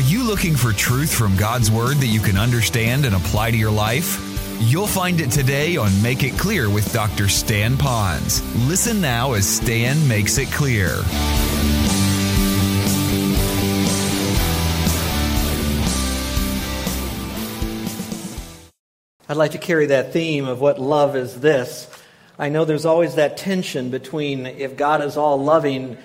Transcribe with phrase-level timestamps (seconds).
[0.00, 3.56] Are you looking for truth from God's Word that you can understand and apply to
[3.58, 4.18] your life?
[4.58, 7.28] You'll find it today on Make It Clear with Dr.
[7.28, 8.40] Stan Ponz.
[8.66, 10.88] Listen now as Stan makes it clear.
[19.28, 21.86] I'd like to carry that theme of what love is this.
[22.38, 25.98] I know there's always that tension between if God is all loving,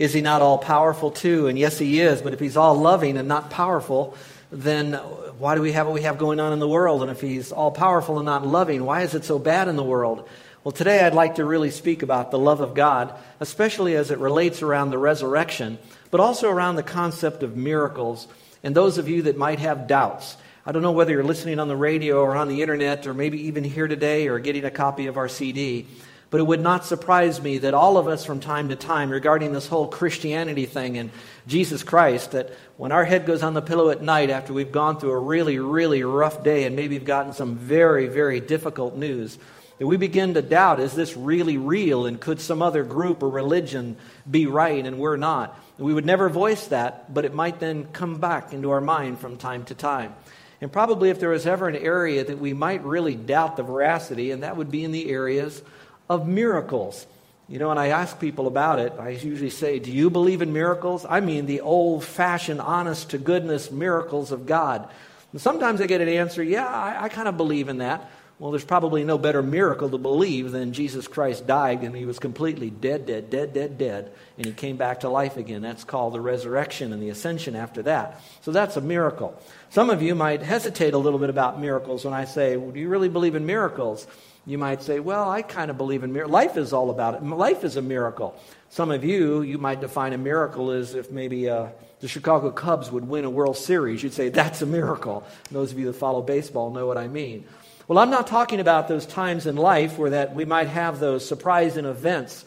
[0.00, 1.46] is he not all powerful too?
[1.46, 4.16] And yes, he is, but if he's all loving and not powerful,
[4.50, 7.02] then why do we have what we have going on in the world?
[7.02, 9.84] And if he's all powerful and not loving, why is it so bad in the
[9.84, 10.26] world?
[10.64, 14.18] Well, today I'd like to really speak about the love of God, especially as it
[14.18, 15.78] relates around the resurrection,
[16.10, 18.26] but also around the concept of miracles.
[18.62, 21.68] And those of you that might have doubts, I don't know whether you're listening on
[21.68, 25.08] the radio or on the internet or maybe even here today or getting a copy
[25.08, 25.86] of our CD,
[26.30, 29.52] but it would not surprise me that all of us from time to time regarding
[29.52, 31.10] this whole Christianity thing and
[31.46, 35.00] Jesus Christ, that when our head goes on the pillow at night after we've gone
[35.00, 39.38] through a really, really rough day and maybe we've gotten some very, very difficult news,
[39.78, 43.28] that we begin to doubt is this really real and could some other group or
[43.28, 43.96] religion
[44.30, 45.58] be right and we're not?
[45.78, 49.36] We would never voice that, but it might then come back into our mind from
[49.36, 50.14] time to time.
[50.60, 54.30] And probably if there was ever an area that we might really doubt the veracity,
[54.30, 55.62] and that would be in the areas
[56.10, 57.06] of miracles.
[57.48, 60.52] You know, when I ask people about it, I usually say, Do you believe in
[60.52, 61.06] miracles?
[61.08, 64.88] I mean the old fashioned, honest to goodness miracles of God.
[65.32, 68.10] And sometimes I get an answer, Yeah, I, I kind of believe in that.
[68.40, 72.18] Well, there's probably no better miracle to believe than Jesus Christ died and he was
[72.18, 75.60] completely dead, dead, dead, dead, dead, and he came back to life again.
[75.60, 78.22] That's called the resurrection and the ascension after that.
[78.40, 79.40] So that's a miracle.
[79.68, 82.80] Some of you might hesitate a little bit about miracles when I say, well, Do
[82.80, 84.06] you really believe in miracles?
[84.46, 86.32] You might say, Well, I kind of believe in miracles.
[86.32, 87.22] Life is all about it.
[87.22, 88.34] Life is a miracle.
[88.68, 91.68] Some of you, you might define a miracle as if maybe uh,
[92.00, 94.02] the Chicago Cubs would win a World Series.
[94.02, 95.24] You'd say, That's a miracle.
[95.48, 97.44] And those of you that follow baseball know what I mean.
[97.86, 101.26] Well, I'm not talking about those times in life where that we might have those
[101.26, 102.44] surprising events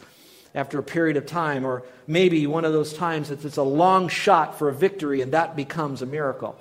[0.54, 4.08] after a period of time, or maybe one of those times that it's a long
[4.08, 6.56] shot for a victory and that becomes a miracle.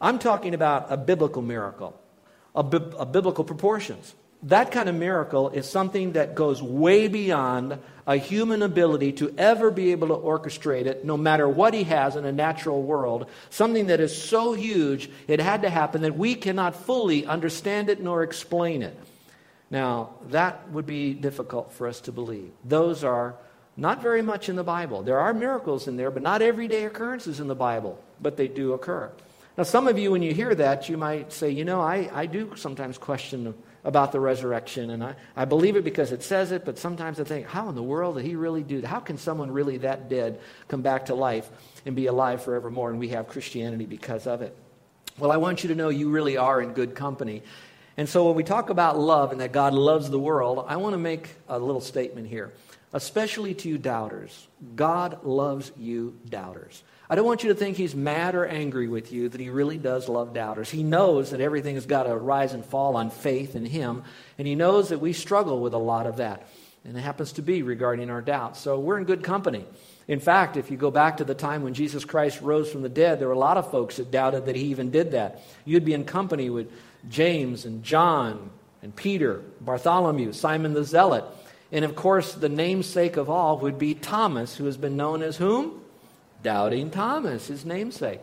[0.00, 1.98] I'm talking about a biblical miracle,
[2.54, 4.14] a, bi- a biblical proportions.
[4.44, 9.70] That kind of miracle is something that goes way beyond a human ability to ever
[9.70, 13.26] be able to orchestrate it, no matter what he has in a natural world.
[13.50, 18.00] Something that is so huge, it had to happen that we cannot fully understand it
[18.00, 18.98] nor explain it.
[19.70, 22.50] Now, that would be difficult for us to believe.
[22.64, 23.36] Those are
[23.76, 25.02] not very much in the Bible.
[25.02, 28.72] There are miracles in there, but not everyday occurrences in the Bible, but they do
[28.72, 29.10] occur.
[29.56, 32.26] Now, some of you, when you hear that, you might say, you know, I, I
[32.26, 34.90] do sometimes question about the resurrection.
[34.90, 37.74] And I, I believe it because it says it, but sometimes I think, how in
[37.74, 38.86] the world did he really do that?
[38.86, 41.48] How can someone really that dead come back to life
[41.86, 42.90] and be alive forevermore?
[42.90, 44.54] And we have Christianity because of it.
[45.18, 47.42] Well, I want you to know you really are in good company.
[47.96, 50.94] And so when we talk about love and that God loves the world, I want
[50.94, 52.52] to make a little statement here,
[52.92, 54.48] especially to you doubters.
[54.74, 56.82] God loves you doubters.
[57.08, 59.78] I don't want you to think he's mad or angry with you, that he really
[59.78, 60.70] does love doubters.
[60.70, 64.04] He knows that everything has got to rise and fall on faith in him,
[64.38, 66.46] and he knows that we struggle with a lot of that.
[66.84, 68.60] And it happens to be regarding our doubts.
[68.60, 69.66] So we're in good company.
[70.08, 72.88] In fact, if you go back to the time when Jesus Christ rose from the
[72.88, 75.42] dead, there were a lot of folks that doubted that he even did that.
[75.64, 76.72] You'd be in company with
[77.08, 78.50] James and John
[78.82, 81.24] and Peter, Bartholomew, Simon the Zealot.
[81.72, 85.36] And of course, the namesake of all would be Thomas, who has been known as
[85.36, 85.82] whom?
[86.42, 88.20] Doubting Thomas, his namesake.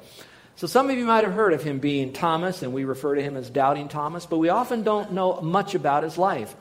[0.55, 3.21] So some of you might have heard of him being Thomas, and we refer to
[3.21, 6.55] him as Doubting Thomas, but we often don't know much about his life.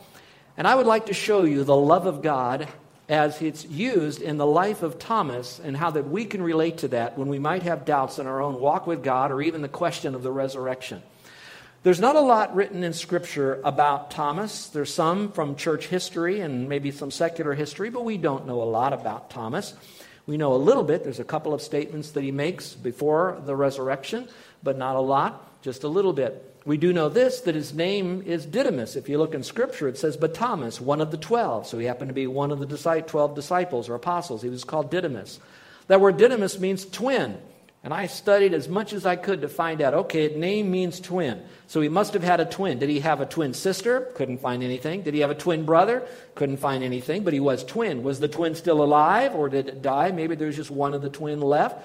[0.57, 2.69] And I would like to show you the love of God
[3.09, 6.89] as it's used in the life of Thomas and how that we can relate to
[6.89, 9.69] that when we might have doubts in our own walk with God or even the
[9.69, 11.03] question of the resurrection.
[11.83, 14.67] There's not a lot written in Scripture about Thomas.
[14.67, 18.65] There's some from church history and maybe some secular history, but we don't know a
[18.65, 19.73] lot about Thomas.
[20.27, 21.05] We know a little bit.
[21.05, 24.29] There's a couple of statements that he makes before the resurrection,
[24.65, 26.55] but not a lot, just a little bit.
[26.65, 28.97] We do know this that his name is Didymus.
[28.97, 31.69] If you look in Scripture, it says, but Thomas, one of the twelve.
[31.69, 34.43] So he happened to be one of the twelve disciples or apostles.
[34.43, 35.39] He was called Didymus.
[35.87, 37.39] That word Didymus means twin.
[37.87, 41.41] And I studied as much as I could to find out okay, name means twin.
[41.69, 42.81] So he must have had a twin.
[42.81, 44.09] Did he have a twin sister?
[44.17, 45.03] Couldn't find anything.
[45.03, 46.05] Did he have a twin brother?
[46.35, 47.23] Couldn't find anything.
[47.23, 48.03] But he was twin.
[48.03, 50.11] Was the twin still alive or did it die?
[50.11, 51.79] Maybe there's just one of the twin left.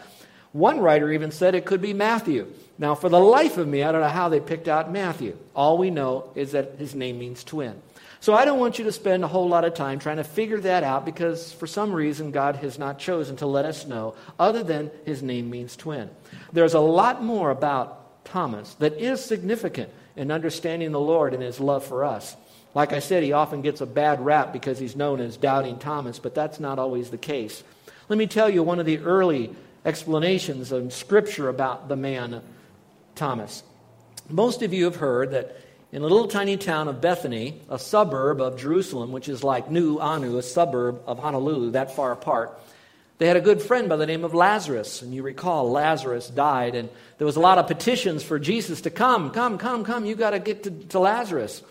[0.54, 2.48] One writer even said it could be Matthew.
[2.78, 5.38] Now, for the life of me, I don't know how they picked out Matthew.
[5.56, 7.82] All we know is that his name means twin.
[8.20, 10.60] So I don't want you to spend a whole lot of time trying to figure
[10.60, 14.62] that out because for some reason God has not chosen to let us know, other
[14.64, 16.10] than his name means twin.
[16.54, 21.60] There's a lot more about Thomas that is significant in understanding the Lord and his
[21.60, 22.36] love for us.
[22.74, 26.20] Like I said, he often gets a bad rap because he's known as Doubting Thomas,
[26.20, 27.64] but that's not always the case.
[28.08, 32.42] Let me tell you one of the early explanations in Scripture about the man
[33.16, 33.64] Thomas.
[34.30, 35.58] Most of you have heard that
[35.92, 40.38] in a little tiny town of Bethany, a suburb of Jerusalem, which is like Nu'uanu,
[40.38, 42.58] a suburb of Honolulu, that far apart,
[43.18, 45.02] they had a good friend by the name of Lazarus.
[45.02, 48.90] And you recall, Lazarus died, and there was a lot of petitions for Jesus to
[48.90, 51.62] come, come, come, come, you got to get to Lazarus.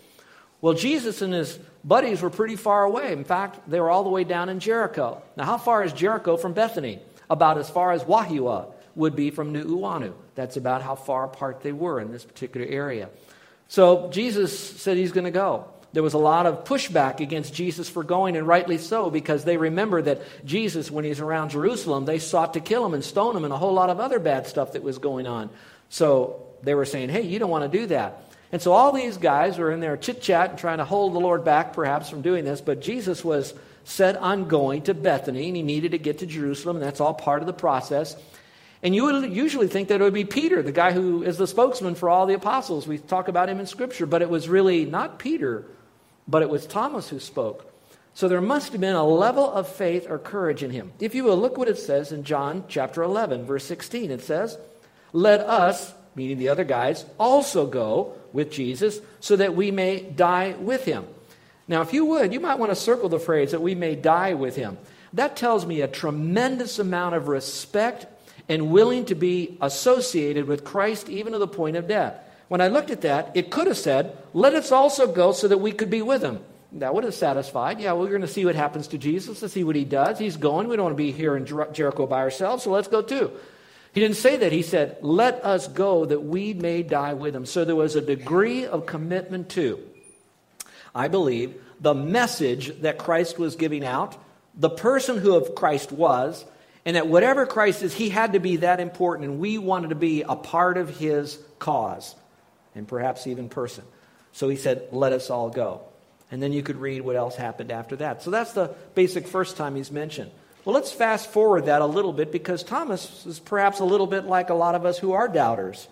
[0.60, 3.12] Well, Jesus and his buddies were pretty far away.
[3.12, 5.22] In fact, they were all the way down in Jericho.
[5.36, 7.00] Now, how far is Jericho from Bethany?
[7.30, 10.12] About as far as Wahiawa would be from Nu'uanu.
[10.34, 13.08] That's about how far apart they were in this particular area.
[13.68, 15.66] So Jesus said he's going to go.
[15.92, 19.56] There was a lot of pushback against Jesus for going, and rightly so, because they
[19.56, 23.44] remember that Jesus, when he's around Jerusalem, they sought to kill him and stone him
[23.44, 25.50] and a whole lot of other bad stuff that was going on.
[25.88, 28.22] So they were saying, hey, you don't want to do that.
[28.52, 31.20] And so all these guys were in there chit chat and trying to hold the
[31.20, 33.54] Lord back, perhaps, from doing this, but Jesus was
[33.84, 37.14] set on going to Bethany, and he needed to get to Jerusalem, and that's all
[37.14, 38.16] part of the process.
[38.82, 41.46] And you would usually think that it would be Peter, the guy who is the
[41.46, 42.86] spokesman for all the apostles.
[42.86, 45.66] We talk about him in Scripture, but it was really not Peter,
[46.26, 47.66] but it was Thomas who spoke.
[48.14, 50.92] So there must have been a level of faith or courage in him.
[50.98, 54.10] If you will, look what it says in John chapter 11, verse 16.
[54.10, 54.58] It says,
[55.12, 60.54] Let us, meaning the other guys, also go with Jesus so that we may die
[60.58, 61.06] with him.
[61.70, 64.34] Now, if you would, you might want to circle the phrase that we may die
[64.34, 64.76] with him.
[65.12, 68.06] That tells me a tremendous amount of respect
[68.48, 72.20] and willing to be associated with Christ even to the point of death.
[72.48, 75.58] When I looked at that, it could have said, Let us also go so that
[75.58, 76.40] we could be with him.
[76.72, 77.78] That would have satisfied.
[77.78, 80.18] Yeah, we're going to see what happens to Jesus, let's see what he does.
[80.18, 80.66] He's going.
[80.66, 83.30] We don't want to be here in Jericho by ourselves, so let's go too.
[83.92, 84.50] He didn't say that.
[84.50, 87.46] He said, Let us go that we may die with him.
[87.46, 89.78] So there was a degree of commitment to,
[90.94, 94.16] I believe, the message that Christ was giving out,
[94.54, 96.44] the person who of Christ was,
[96.84, 99.94] and that whatever Christ is, he had to be that important, and we wanted to
[99.94, 102.14] be a part of his cause,
[102.74, 103.84] and perhaps even person.
[104.32, 105.82] So he said, Let us all go.
[106.30, 108.22] And then you could read what else happened after that.
[108.22, 110.30] So that's the basic first time he's mentioned.
[110.64, 114.26] Well, let's fast forward that a little bit because Thomas is perhaps a little bit
[114.26, 115.88] like a lot of us who are doubters.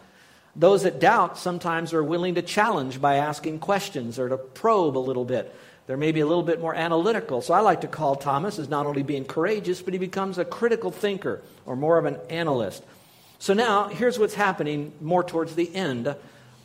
[0.58, 4.98] Those that doubt sometimes are willing to challenge by asking questions or to probe a
[4.98, 5.54] little bit.
[5.86, 7.40] They're maybe a little bit more analytical.
[7.40, 10.44] So I like to call Thomas as not only being courageous, but he becomes a
[10.44, 12.82] critical thinker or more of an analyst.
[13.38, 16.14] So now, here's what's happening more towards the end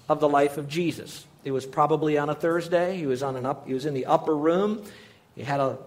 [0.10, 1.26] of the life of Jesus.
[1.44, 2.98] It was probably on a Thursday.
[2.98, 4.84] He was, on an up, he was in the upper room.
[5.36, 5.78] He had a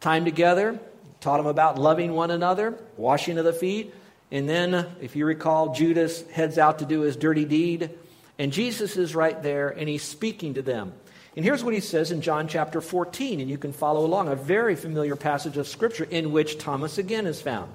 [0.00, 0.78] time together,
[1.20, 3.94] taught him about loving one another, washing of the feet.
[4.30, 7.90] And then, if you recall, Judas heads out to do his dirty deed.
[8.38, 10.92] And Jesus is right there and he's speaking to them.
[11.36, 14.34] And here's what he says in John chapter 14, and you can follow along, a
[14.34, 17.70] very familiar passage of Scripture in which Thomas again is found.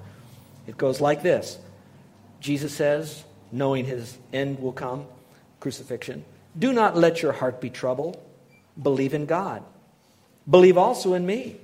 [0.67, 1.59] It goes like this
[2.39, 5.05] Jesus says, knowing his end will come,
[5.59, 6.25] crucifixion,
[6.57, 8.17] do not let your heart be troubled.
[8.81, 9.63] Believe in God.
[10.49, 11.57] Believe also in me.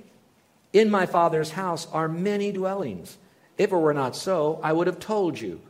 [0.72, 3.16] In my Father's house are many dwellings.
[3.58, 5.60] If it were not so, I would have told you.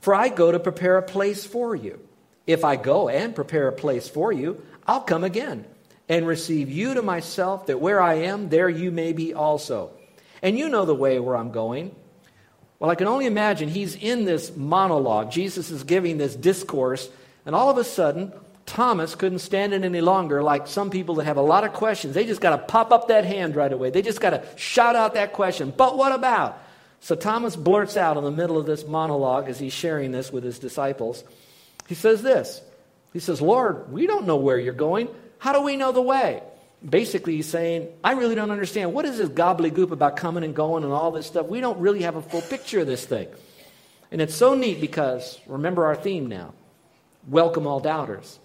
[0.00, 2.00] For I go to prepare a place for you.
[2.46, 5.66] If I go and prepare a place for you, I'll come again
[6.08, 9.92] and receive you to myself, that where I am, there you may be also.
[10.42, 11.94] And you know the way where I'm going.
[12.80, 15.30] Well, I can only imagine he's in this monologue.
[15.30, 17.08] Jesus is giving this discourse,
[17.46, 18.32] and all of a sudden,
[18.66, 22.14] Thomas couldn't stand it any longer, like some people that have a lot of questions.
[22.14, 23.90] They just got to pop up that hand right away.
[23.90, 25.72] They just got to shout out that question.
[25.76, 26.60] But what about?
[27.00, 30.44] So Thomas blurts out in the middle of this monologue as he's sharing this with
[30.44, 31.24] his disciples.
[31.88, 32.62] He says this
[33.12, 35.08] he says, Lord, we don't know where you're going.
[35.38, 36.42] How do we know the way?
[36.88, 38.94] Basically, he's saying, I really don't understand.
[38.94, 41.46] What is this gobbledygook about coming and going and all this stuff?
[41.46, 43.28] We don't really have a full picture of this thing.
[44.10, 46.54] And it's so neat because, remember our theme now
[47.28, 48.38] welcome all doubters.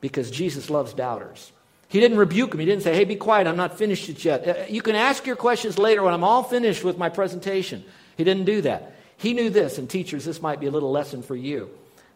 [0.00, 1.52] Because Jesus loves doubters.
[1.90, 2.60] He didn't rebuke him.
[2.60, 4.46] He didn't say, hey, be quiet, I'm not finished it yet.
[4.46, 7.84] Uh, you can ask your questions later when I'm all finished with my presentation.
[8.16, 8.94] He didn't do that.
[9.16, 11.68] He knew this, and teachers, this might be a little lesson for you.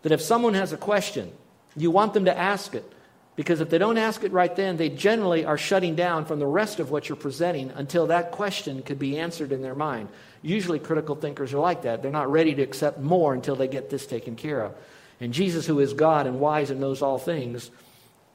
[0.03, 1.33] That if someone has a question,
[1.77, 2.89] you want them to ask it.
[3.35, 6.47] Because if they don't ask it right then, they generally are shutting down from the
[6.47, 10.09] rest of what you're presenting until that question could be answered in their mind.
[10.41, 12.01] Usually, critical thinkers are like that.
[12.01, 14.77] They're not ready to accept more until they get this taken care of.
[15.21, 17.73] And Jesus, who is God and wise and knows all things,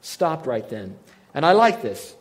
[0.02, 0.98] stopped right then.
[1.34, 2.14] And I like this.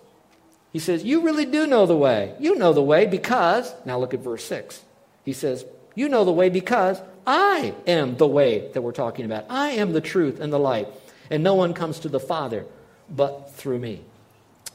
[0.71, 2.35] He says, You really do know the way.
[2.39, 4.81] You know the way because, now look at verse 6.
[5.25, 9.45] He says, You know the way because I am the way that we're talking about.
[9.49, 10.87] I am the truth and the light.
[11.29, 12.65] And no one comes to the Father
[13.09, 14.01] but through me.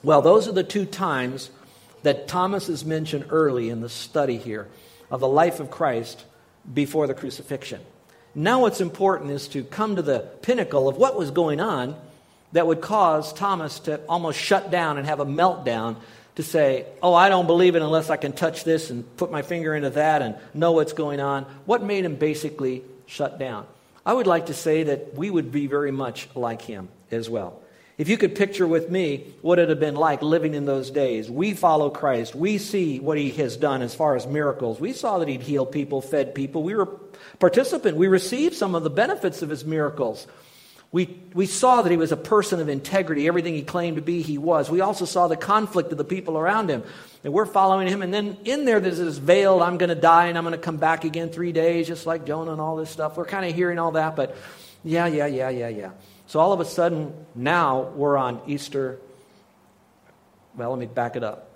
[0.02, 1.50] Well, those are the two times
[2.02, 4.68] that Thomas is mentioned early in the study here
[5.10, 6.24] of the life of Christ
[6.72, 7.80] before the crucifixion.
[8.34, 11.96] Now, what's important is to come to the pinnacle of what was going on
[12.54, 15.96] that would cause Thomas to almost shut down and have a meltdown
[16.36, 19.42] to say, Oh, I don't believe it unless I can touch this and put my
[19.42, 21.44] finger into that and know what's going on.
[21.66, 23.66] What made him basically shut down?
[24.06, 27.60] I would like to say that we would be very much like him as well.
[27.98, 31.30] If you could picture with me what it had been like living in those days,
[31.30, 32.34] we follow Christ.
[32.34, 34.80] We see what he has done as far as miracles.
[34.80, 36.62] We saw that he'd healed people, fed people.
[36.62, 36.86] We were
[37.38, 37.96] participant.
[37.96, 40.26] We received some of the benefits of his miracles.
[40.94, 43.26] We, we saw that he was a person of integrity.
[43.26, 44.70] Everything he claimed to be, he was.
[44.70, 46.84] We also saw the conflict of the people around him.
[47.24, 48.00] And we're following him.
[48.00, 50.60] And then in there, there's this veiled, I'm going to die and I'm going to
[50.60, 53.16] come back again three days, just like Jonah and all this stuff.
[53.16, 54.36] We're kind of hearing all that, but
[54.84, 55.90] yeah, yeah, yeah, yeah, yeah.
[56.28, 59.00] So all of a sudden, now we're on Easter.
[60.54, 61.50] Well, let me back it up.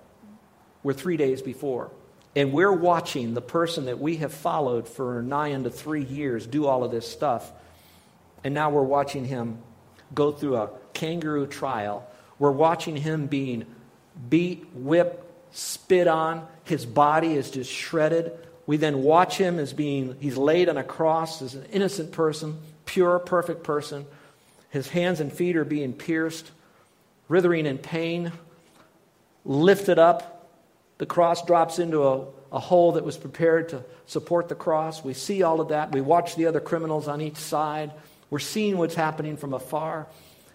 [0.83, 1.93] We're three days before.
[2.35, 6.67] And we're watching the person that we have followed for nigh into three years do
[6.67, 7.53] all of this stuff.
[8.45, 9.59] And now we're watching him
[10.15, 12.09] go through a kangaroo trial.
[12.39, 13.67] We're watching him being
[14.29, 15.25] beat, whipped,
[15.57, 16.47] spit on.
[16.65, 18.33] His body is just shredded.
[18.67, 22.59] We then watch him as being, he's laid on a cross as an innocent person,
[22.85, 24.05] pure, perfect person.
[24.71, 26.51] His hands and feet are being pierced,
[27.29, 28.33] writhing in pain,
[29.45, 30.51] lifted up.
[30.99, 35.03] The cross drops into a, a hole that was prepared to support the cross.
[35.03, 35.93] We see all of that.
[35.93, 37.93] We watch the other criminals on each side.
[38.31, 40.07] We're seeing what's happening from afar.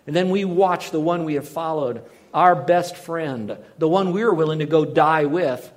[0.06, 2.04] And then we watch the one we have followed,
[2.34, 5.72] our best friend, the one we were willing to go die with,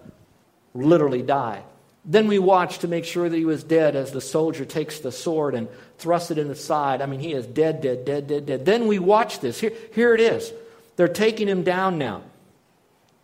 [0.75, 1.62] literally die.
[2.05, 5.11] Then we watch to make sure that he was dead as the soldier takes the
[5.11, 7.03] sword and thrusts it in the side.
[7.03, 8.65] I mean, he is dead, dead, dead, dead, dead.
[8.65, 9.59] Then we watch this.
[9.61, 10.53] Here, here it is.
[10.95, 12.23] They're taking him down now.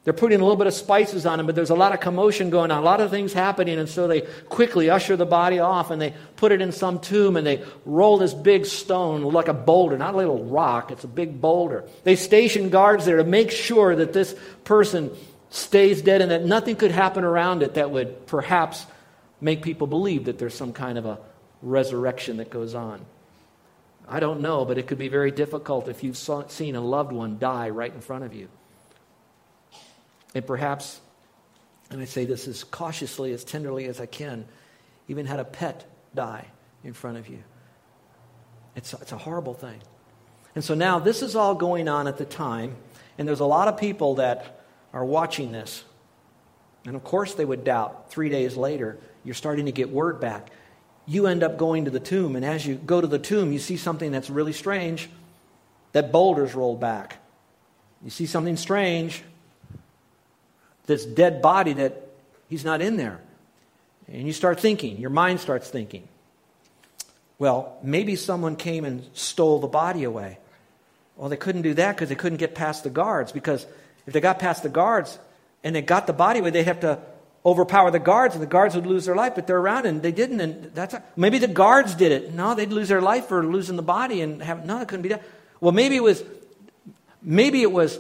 [0.05, 2.51] They're putting a little bit of spices on him, but there's a lot of commotion
[2.51, 5.93] going on, a lot of things happening, and so they quickly usher the body off
[5.93, 9.55] and they put it in some tomb and they roll this big stone like a
[9.55, 11.85] boulder, not a little rock, it's a big boulder.
[12.03, 15.13] They station guards there to make sure that this person
[15.51, 18.85] stays dead and that nothing could happen around it that would perhaps
[19.41, 21.21] make people believe that there's some kind of a
[21.63, 23.05] resurrection that goes on.
[24.09, 27.39] I don't know, but it could be very difficult if you've seen a loved one
[27.39, 28.49] die right in front of you.
[30.35, 31.01] And perhaps,
[31.91, 34.47] and I say this as cautiously, as tenderly as I can,
[35.09, 35.85] even had a pet
[36.15, 36.47] die
[36.85, 37.43] in front of you.
[38.75, 39.81] It's, it's a horrible thing.
[40.55, 42.77] And so now this is all going on at the time,
[43.19, 45.85] and there's a lot of people that are watching this.
[46.85, 48.11] And of course, they would doubt.
[48.11, 50.51] Three days later, you're starting to get word back.
[51.07, 53.59] You end up going to the tomb, and as you go to the tomb, you
[53.59, 55.11] see something that's really strange.
[55.93, 57.19] That boulder's rolled back.
[58.03, 59.23] You see something strange.
[60.87, 62.09] This dead body that
[62.49, 63.21] he's not in there.
[64.09, 66.09] And you start thinking, your mind starts thinking,
[67.39, 70.39] well, maybe someone came and stole the body away.
[71.17, 73.67] Well, they couldn't do that because they couldn't get past the guards because
[74.07, 75.19] if they got past the guards
[75.65, 76.99] and they got the body away, they'd have to
[77.45, 79.35] overpower the guards, and the guards would lose their life.
[79.35, 80.41] But they're around, and they didn't.
[80.41, 82.33] And that's maybe the guards did it.
[82.33, 85.09] No, they'd lose their life for losing the body, and have no, it couldn't be
[85.09, 85.21] done.
[85.61, 86.23] Well, maybe it was,
[87.21, 87.99] maybe it was.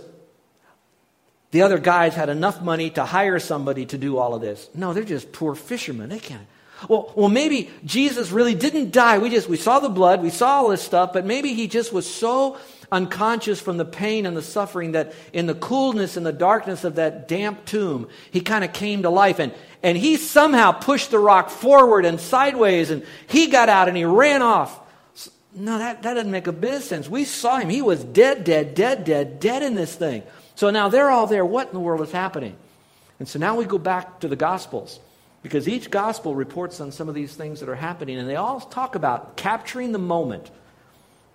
[1.52, 4.68] The other guys had enough money to hire somebody to do all of this.
[4.74, 6.08] No, they're just poor fishermen.
[6.08, 6.46] They can't.
[6.88, 9.18] Well, well, maybe Jesus really didn't die.
[9.18, 11.92] We just we saw the blood, we saw all this stuff, but maybe he just
[11.92, 12.58] was so
[12.90, 16.96] unconscious from the pain and the suffering that in the coolness and the darkness of
[16.96, 21.18] that damp tomb, he kind of came to life and and he somehow pushed the
[21.18, 24.80] rock forward and sideways and he got out and he ran off.
[25.54, 27.10] No, that, that doesn't make a bit of sense.
[27.10, 27.68] We saw him.
[27.68, 30.22] He was dead, dead, dead, dead, dead in this thing.
[30.62, 31.44] So now they're all there.
[31.44, 32.54] What in the world is happening?
[33.18, 35.00] And so now we go back to the Gospels.
[35.42, 38.60] Because each gospel reports on some of these things that are happening, and they all
[38.60, 40.52] talk about capturing the moment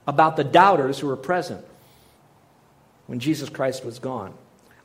[0.07, 1.65] about the doubters who were present
[3.07, 4.33] when Jesus Christ was gone.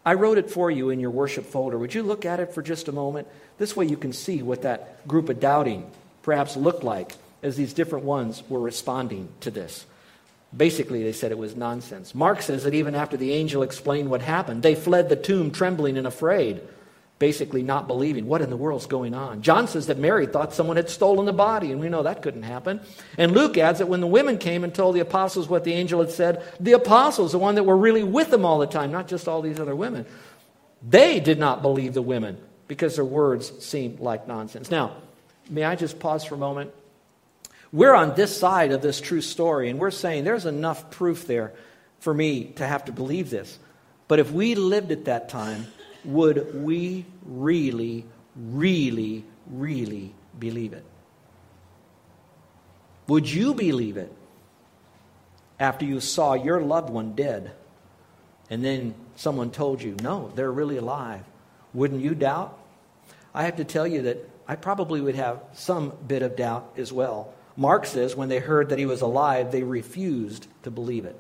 [0.05, 1.79] I wrote it for you in your worship folder.
[1.79, 3.29] Would you look at it for just a moment?
[3.59, 5.89] This way you can see what that group of doubting
[6.25, 9.87] perhaps looked like as these different ones were responding to this.
[10.55, 12.15] Basically, they said it was nonsense.
[12.15, 15.97] Mark says that even after the angel explained what happened, they fled the tomb trembling
[15.97, 16.61] and afraid.
[17.23, 18.27] basically not believing.
[18.27, 19.43] What in the world's going on?
[19.43, 22.43] John says that Mary thought someone had stolen the body, and we know that couldn't
[22.43, 22.81] happen.
[23.17, 26.01] And Luke adds that when the women came and told the apostles what the angel
[26.01, 29.07] had said, the apostles, the one that were really with them all the time, not
[29.07, 30.05] just all these other women,
[30.83, 34.69] they did not believe the women because their words seemed like nonsense.
[34.69, 34.97] Now,
[35.49, 36.73] may I just pause for a moment?
[37.73, 41.55] We're on this side of this true story, and we're saying there's enough proof there
[42.01, 43.59] for me to have to believe this.
[44.09, 45.69] But if we lived at that time,
[46.05, 48.05] would we really,
[48.37, 50.85] really, really believe it?
[53.07, 54.13] Would you believe it
[55.59, 57.53] after you saw your loved one dead
[58.51, 61.23] and then someone told you, no, they're really alive?
[61.73, 62.59] Wouldn't you doubt?
[63.35, 66.93] I have to tell you that I probably would have some bit of doubt as
[66.93, 67.33] well.
[67.57, 71.17] Mark says when they heard that he was alive, they refused to believe it.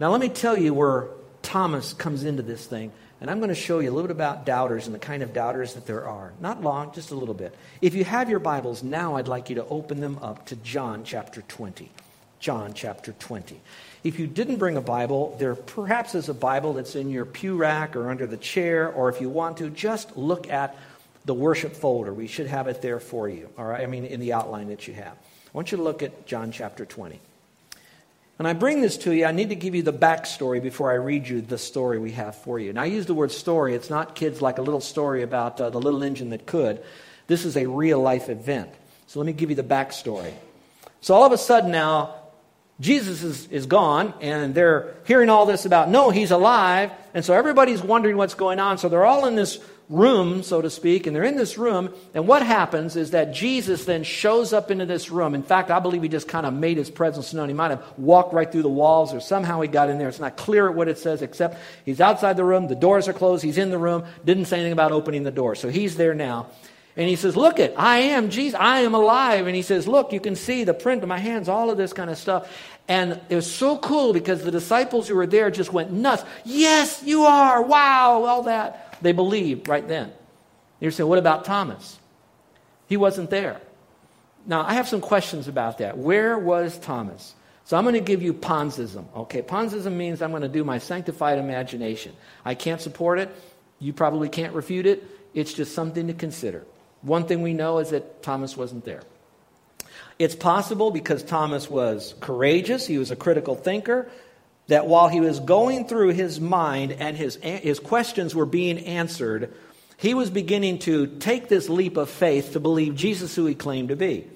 [0.00, 1.08] Now, let me tell you where
[1.42, 2.92] Thomas comes into this thing.
[3.22, 5.32] And I'm going to show you a little bit about doubters and the kind of
[5.32, 6.32] doubters that there are.
[6.40, 7.54] Not long, just a little bit.
[7.80, 11.04] If you have your Bibles now, I'd like you to open them up to John
[11.04, 11.88] chapter 20.
[12.40, 13.60] John chapter 20.
[14.02, 17.54] If you didn't bring a Bible, there perhaps is a Bible that's in your pew
[17.54, 20.76] rack or under the chair, or if you want to, just look at
[21.24, 22.12] the worship folder.
[22.12, 23.82] We should have it there for you, all right?
[23.82, 25.12] I mean, in the outline that you have.
[25.12, 27.20] I want you to look at John chapter 20.
[28.38, 30.94] And I bring this to you, I need to give you the backstory before I
[30.94, 32.70] read you the story we have for you.
[32.70, 35.70] And I use the word story, it's not kids like a little story about uh,
[35.70, 36.82] the little engine that could.
[37.26, 38.70] This is a real life event.
[39.06, 40.32] So let me give you the backstory.
[41.02, 42.14] So all of a sudden now,
[42.80, 46.90] Jesus is, is gone, and they're hearing all this about, no, he's alive.
[47.14, 48.78] And so everybody's wondering what's going on.
[48.78, 49.60] So they're all in this
[49.92, 51.92] room, so to speak, and they're in this room.
[52.14, 55.34] And what happens is that Jesus then shows up into this room.
[55.34, 57.48] In fact, I believe he just kind of made his presence known.
[57.48, 60.08] He might have walked right through the walls, or somehow he got in there.
[60.08, 63.44] It's not clear what it says, except he's outside the room, the doors are closed,
[63.44, 65.54] he's in the room, didn't say anything about opening the door.
[65.54, 66.46] So he's there now.
[66.96, 69.46] And he says, Look it, I am Jesus, I am alive.
[69.46, 71.92] And he says, Look, you can see the print of my hands, all of this
[71.92, 72.50] kind of stuff.
[72.88, 76.24] And it was so cool because the disciples who were there just went nuts.
[76.44, 77.62] Yes, you are.
[77.62, 78.91] Wow, all that.
[79.02, 80.12] They believed right then.
[80.80, 81.98] You're saying, what about Thomas?
[82.88, 83.60] He wasn't there.
[84.46, 85.98] Now, I have some questions about that.
[85.98, 87.34] Where was Thomas?
[87.64, 89.04] So I'm going to give you Ponzism.
[89.16, 92.12] Okay, Ponzism means I'm going to do my sanctified imagination.
[92.44, 93.34] I can't support it.
[93.78, 95.04] You probably can't refute it.
[95.34, 96.64] It's just something to consider.
[97.02, 99.02] One thing we know is that Thomas wasn't there.
[100.18, 104.10] It's possible because Thomas was courageous, he was a critical thinker,
[104.68, 109.52] that while he was going through his mind and his, his questions were being answered,
[109.96, 113.90] he was beginning to take this leap of faith to believe Jesus who he claimed
[113.90, 114.26] to be.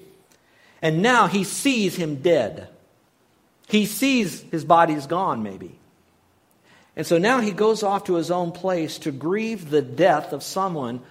[0.81, 2.67] And now he sees him dead.
[3.67, 5.77] He sees his body's gone, maybe.
[6.95, 10.43] And so now he goes off to his own place to grieve the death of
[10.43, 11.01] someone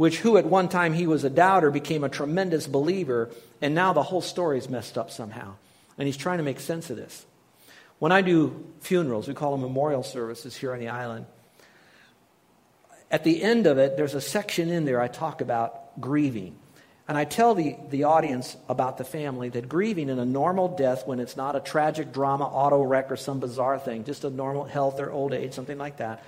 [0.00, 3.28] which who at one time he was a doubter became a tremendous believer,
[3.60, 5.52] and now the whole story is messed up somehow.
[5.98, 7.26] And he's trying to make sense of this.
[8.00, 11.26] When I do funerals, we call them memorial services here on the island.
[13.10, 16.56] At the end of it, there's a section in there I talk about grieving.
[17.06, 21.06] And I tell the, the audience about the family that grieving in a normal death,
[21.06, 24.64] when it's not a tragic drama, auto wreck, or some bizarre thing, just a normal
[24.64, 26.24] health or old age, something like that,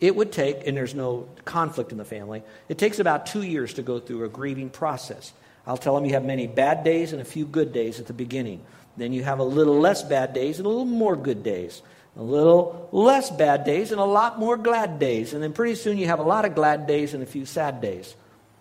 [0.00, 3.74] it would take, and there's no conflict in the family, it takes about two years
[3.74, 5.32] to go through a grieving process.
[5.66, 8.12] I'll tell them you have many bad days and a few good days at the
[8.12, 8.64] beginning.
[8.98, 11.82] Then you have a little less bad days and a little more good days.
[12.16, 15.34] A little less bad days and a lot more glad days.
[15.34, 17.80] And then pretty soon you have a lot of glad days and a few sad
[17.80, 18.14] days.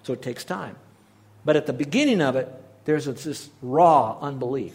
[0.03, 0.75] So it takes time.
[1.43, 2.47] But at the beginning of it,
[2.85, 4.73] there's this raw unbelief.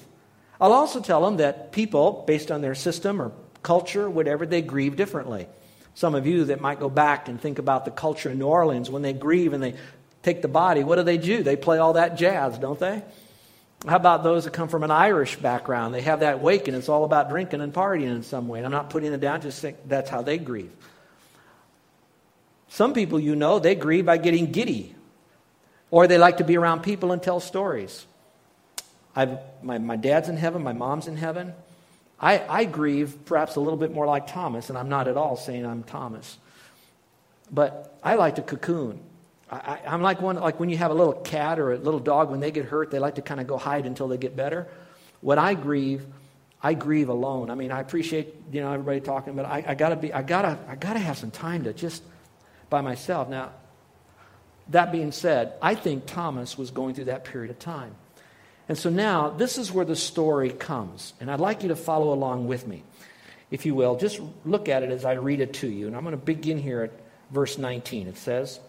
[0.60, 4.96] I'll also tell them that people, based on their system or culture, whatever, they grieve
[4.96, 5.46] differently.
[5.94, 8.90] Some of you that might go back and think about the culture in New Orleans,
[8.90, 9.74] when they grieve and they
[10.22, 11.42] take the body, what do they do?
[11.42, 13.02] They play all that jazz, don't they?
[13.86, 15.92] How about those that come from an Irish background?
[15.92, 18.58] They have that wake and it's all about drinking and partying in some way.
[18.58, 20.70] And I'm not putting it down, just think that's how they grieve.
[22.68, 24.94] Some people you know, they grieve by getting giddy.
[25.90, 28.06] Or they like to be around people and tell stories.
[29.14, 31.52] I've, my, my dad's in heaven, my mom's in heaven.
[32.18, 35.36] I, I grieve perhaps a little bit more like Thomas, and I'm not at all
[35.36, 36.38] saying I'm Thomas.
[37.50, 39.00] But I like to cocoon.
[39.52, 42.30] I, am like one like when you have a little cat or a little dog
[42.30, 44.66] when they get hurt they like to kind of go hide until they get better.
[45.20, 46.06] When i grieve
[46.62, 47.50] i grieve alone.
[47.50, 50.58] I mean i appreciate you know everybody talking but i, I gotta be i gotta
[50.68, 52.02] i gotta have some time to just
[52.70, 53.28] by myself.
[53.28, 53.50] Now
[54.68, 57.94] that being said i think thomas was going through that period of time.
[58.68, 62.14] And so now this is where the story comes and i'd like you to follow
[62.14, 62.84] along with me
[63.50, 63.96] if you will.
[63.96, 66.56] Just look at it as i read it to you and i'm going to begin
[66.56, 66.92] here at
[67.30, 68.08] verse 19.
[68.08, 68.60] It says,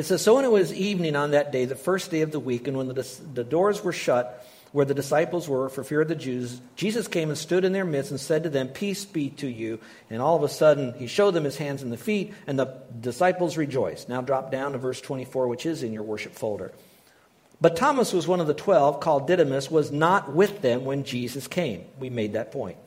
[0.00, 2.40] It says, So when it was evening on that day, the first day of the
[2.40, 6.08] week, and when the, the doors were shut, where the disciples were for fear of
[6.08, 9.28] the Jews, Jesus came and stood in their midst and said to them, Peace be
[9.28, 9.78] to you.
[10.08, 12.78] And all of a sudden, he showed them his hands and the feet, and the
[12.98, 14.08] disciples rejoiced.
[14.08, 16.72] Now drop down to verse 24, which is in your worship folder.
[17.60, 21.46] But Thomas was one of the twelve, called Didymus, was not with them when Jesus
[21.46, 21.84] came.
[21.98, 22.78] We made that point.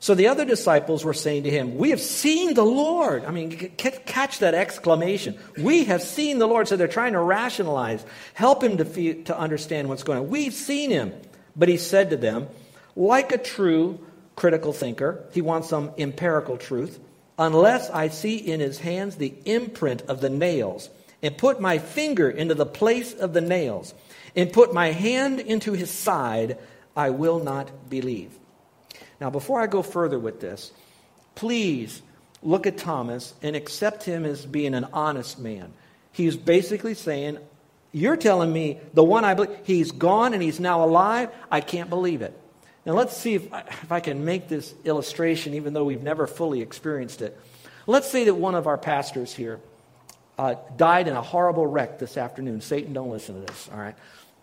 [0.00, 3.24] So the other disciples were saying to him, We have seen the Lord.
[3.24, 5.38] I mean, catch that exclamation.
[5.56, 6.68] We have seen the Lord.
[6.68, 8.04] So they're trying to rationalize,
[8.34, 10.28] help him to, feel, to understand what's going on.
[10.28, 11.12] We've seen him.
[11.56, 12.48] But he said to them,
[12.96, 13.98] like a true
[14.36, 16.98] critical thinker, he wants some empirical truth,
[17.38, 20.90] unless I see in his hands the imprint of the nails,
[21.22, 23.94] and put my finger into the place of the nails,
[24.36, 26.58] and put my hand into his side,
[26.96, 28.38] I will not believe.
[29.20, 30.72] Now, before I go further with this,
[31.34, 32.02] please
[32.42, 35.72] look at Thomas and accept him as being an honest man.
[36.12, 37.38] He's basically saying,
[37.92, 41.30] you're telling me the one I believe, he's gone and he's now alive?
[41.50, 42.38] I can't believe it.
[42.84, 46.26] Now, let's see if I, if I can make this illustration, even though we've never
[46.26, 47.38] fully experienced it.
[47.86, 49.60] Let's say that one of our pastors here
[50.38, 52.60] uh, died in a horrible wreck this afternoon.
[52.60, 53.94] Satan, don't listen to this, all right?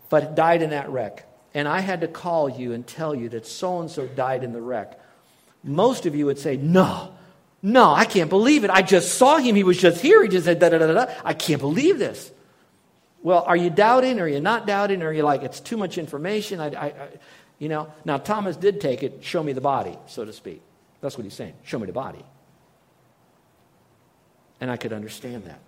[0.08, 1.26] But died in that wreck.
[1.54, 4.52] And I had to call you and tell you that so and so died in
[4.52, 4.98] the wreck.
[5.62, 7.12] Most of you would say, No,
[7.62, 8.70] no, I can't believe it.
[8.70, 9.54] I just saw him.
[9.54, 10.20] He was just here.
[10.22, 11.06] He just said, da da da da.
[11.24, 12.32] I can't believe this.
[13.22, 14.18] Well, are you doubting?
[14.18, 15.00] Or are you not doubting?
[15.00, 16.58] Or are you like, it's too much information?
[16.58, 17.08] I, I, I,
[17.60, 20.60] you know, now Thomas did take it, show me the body, so to speak.
[21.00, 21.54] That's what he's saying.
[21.62, 22.24] Show me the body.
[24.60, 25.60] And I could understand that.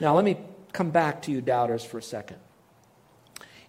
[0.00, 0.38] Now, let me
[0.72, 2.38] come back to you, doubters, for a second.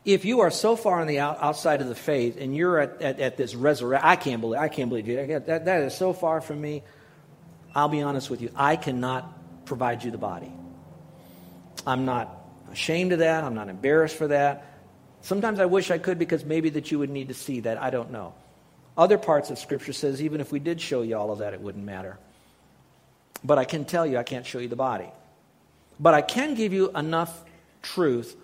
[0.03, 3.01] If you are so far on the out, outside of the faith and you're at,
[3.01, 5.45] at, at this resurrection, I can't believe, I can't believe it.
[5.45, 6.83] That, that is so far from me.
[7.75, 8.51] I'll be honest with you.
[8.55, 10.51] I cannot provide you the body.
[11.85, 13.43] I'm not ashamed of that.
[13.43, 14.65] I'm not embarrassed for that.
[15.21, 17.81] Sometimes I wish I could because maybe that you would need to see that.
[17.81, 18.33] I don't know.
[18.97, 21.61] Other parts of Scripture says even if we did show you all of that, it
[21.61, 22.17] wouldn't matter.
[23.43, 25.09] But I can tell you I can't show you the body.
[25.99, 27.43] But I can give you enough
[27.81, 28.35] truth,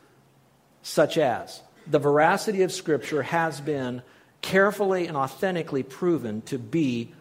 [0.88, 4.02] such as the veracity of Scripture has been
[4.42, 7.14] carefully and authentically proven to be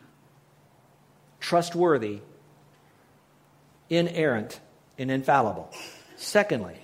[1.41, 2.21] trustworthy,
[3.91, 4.61] inerrant,
[4.99, 5.69] and infallible.
[6.15, 6.77] Secondly,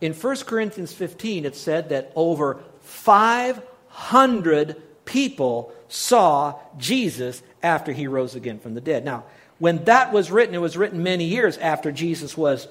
[0.00, 8.34] in 1 Corinthians 15, it said that over 500 people saw Jesus after he rose
[8.34, 9.04] again from the dead.
[9.04, 9.24] Now,
[9.58, 12.66] when that was written, it was written many years after Jesus was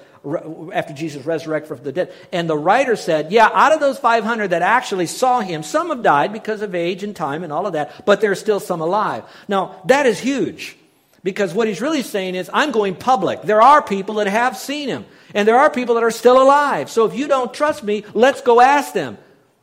[0.72, 2.12] after Jesus resurrected from the dead.
[2.32, 6.02] And the writer said, yeah, out of those 500 that actually saw him, some have
[6.02, 9.24] died because of age and time and all of that, but there's still some alive.
[9.48, 10.76] Now, that is huge.
[11.22, 13.40] Because what he's really saying is, I'm going public.
[13.42, 16.90] There are people that have seen him, and there are people that are still alive.
[16.90, 19.16] So if you don't trust me, let's go ask them.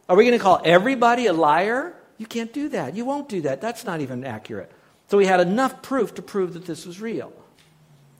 [0.09, 1.93] Are we going to call everybody a liar?
[2.17, 2.95] You can't do that.
[2.95, 3.61] You won't do that.
[3.61, 4.71] That's not even accurate.
[5.09, 7.31] So we had enough proof to prove that this was real.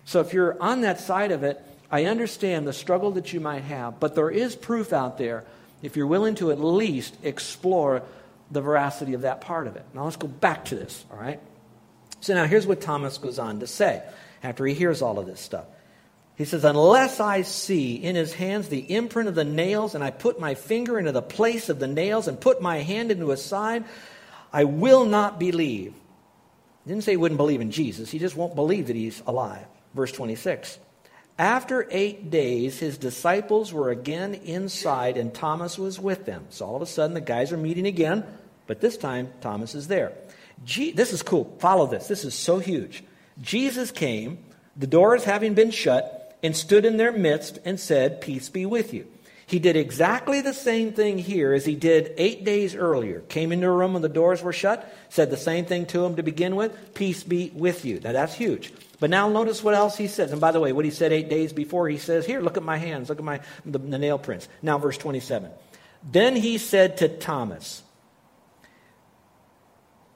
[0.06, 3.64] So if you're on that side of it, I understand the struggle that you might
[3.64, 5.44] have, but there is proof out there
[5.82, 8.04] if you're willing to at least explore
[8.50, 9.86] the veracity of that part of it.
[9.94, 11.40] Now let's go back to this, all right?
[12.22, 14.02] So now here's what Thomas goes on to say
[14.42, 15.66] after he hears all of this stuff.
[16.38, 20.12] He says, Unless I see in his hands the imprint of the nails, and I
[20.12, 23.44] put my finger into the place of the nails, and put my hand into his
[23.44, 23.84] side,
[24.54, 25.94] I will not believe.
[26.86, 29.66] He didn't say he wouldn't believe in Jesus, he just won't believe that he's alive.
[29.94, 30.80] Verse 26.
[31.38, 36.46] After eight days, his disciples were again inside, and Thomas was with them.
[36.50, 38.24] So all of a sudden, the guys are meeting again,
[38.67, 40.13] but this time, Thomas is there.
[40.65, 41.56] this is cool.
[41.60, 42.08] Follow this.
[42.08, 43.04] This is so huge.
[43.41, 44.38] Jesus came,
[44.76, 48.94] the doors having been shut, and stood in their midst and said, Peace be with
[48.94, 49.08] you.
[49.46, 53.20] He did exactly the same thing here as he did eight days earlier.
[53.20, 56.15] Came into a room when the doors were shut, said the same thing to him
[56.15, 58.00] to begin with Peace be with you.
[58.00, 58.72] Now that's huge.
[59.02, 60.32] But now notice what else he says.
[60.32, 62.62] And by the way, what he said eight days before, he says, Here, look at
[62.62, 64.48] my hands, look at my, the, the nail prints.
[64.62, 65.50] Now, verse 27.
[66.04, 67.82] Then he said to Thomas,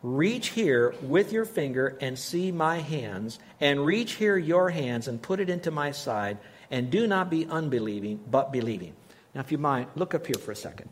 [0.03, 5.19] Reach here with your finger and see my hands, and reach here your hands and
[5.19, 6.37] put it into my side,
[6.69, 8.93] and do not be unbelieving, but believing.
[9.33, 10.89] Now, if you mind, look up here for a second.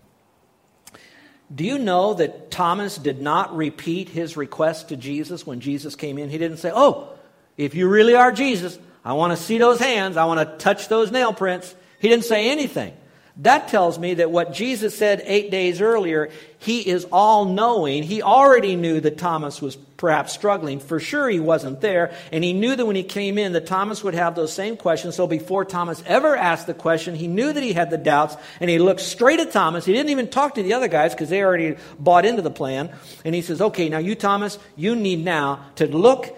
[1.53, 6.17] Do you know that Thomas did not repeat his request to Jesus when Jesus came
[6.17, 6.31] in?
[6.31, 7.13] He didn't say, Oh,
[7.57, 10.87] if you really are Jesus, I want to see those hands, I want to touch
[10.87, 11.73] those nail prints.
[11.99, 12.93] He didn't say anything.
[13.37, 18.03] That tells me that what Jesus said eight days earlier, he is all knowing.
[18.03, 20.79] He already knew that Thomas was perhaps struggling.
[20.79, 22.13] For sure, he wasn't there.
[22.31, 25.15] And he knew that when he came in, that Thomas would have those same questions.
[25.15, 28.37] So before Thomas ever asked the question, he knew that he had the doubts.
[28.59, 29.83] And he looked straight at Thomas.
[29.83, 32.91] He didn't even talk to the other guys because they already bought into the plan.
[33.25, 36.37] And he says, Okay, now you, Thomas, you need now to look